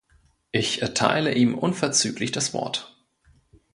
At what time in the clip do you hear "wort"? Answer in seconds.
2.55-2.97